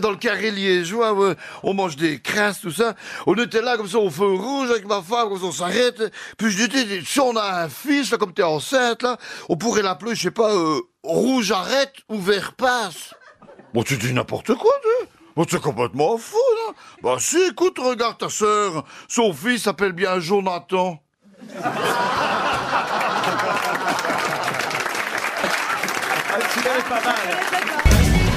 [0.00, 1.34] dans le carré liégeois, ouais.
[1.62, 2.94] on mange des crasses, tout ça.
[3.26, 6.02] On était là comme ça au feu rouge avec ma femme, comme ça on s'arrête.
[6.38, 9.16] Puis je disais, si on a un fils, là, comme t'es enceinte, là,
[9.48, 13.14] on pourrait l'appeler, je sais pas, euh, rouge arrête ou vert passe.
[13.74, 16.72] Bon, tu dis n'importe quoi, tu Bon, c'est complètement fou, là.
[17.02, 18.84] Bah si, écoute, regarde ta sœur.
[19.06, 20.98] Son fils s'appelle bien Jonathan.
[21.62, 21.72] Ah,
[26.54, 28.35] celui-là pas mal.